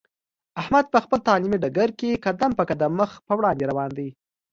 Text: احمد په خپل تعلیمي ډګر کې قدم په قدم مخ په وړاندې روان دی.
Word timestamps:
احمد 0.61 0.85
په 0.93 0.99
خپل 1.03 1.19
تعلیمي 1.27 1.57
ډګر 1.63 1.89
کې 1.99 2.21
قدم 2.25 2.51
په 2.55 2.63
قدم 2.69 2.91
مخ 2.99 3.11
په 3.27 3.33
وړاندې 3.39 3.67
روان 3.71 3.89
دی. 3.97 4.09